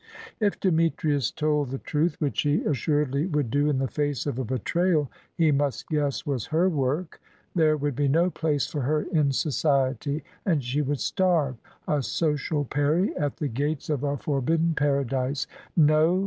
[0.39, 4.43] If Demetrius told the truth which he assuredly would do in the face of a
[4.43, 7.21] betrayal he must guess was her work
[7.53, 12.65] there would be no place for her in Society, and she would starve, a social
[12.65, 15.45] Peri at the gates of a forbidden Paradise.
[15.77, 16.19] No!